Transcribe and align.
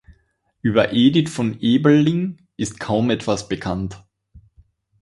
Über 0.63 0.93
Edith 0.93 1.29
von 1.29 1.59
Ebeling 1.59 2.37
ist 2.57 2.79
kaum 2.79 3.11
etwas 3.11 3.47
bekannt. 3.47 4.03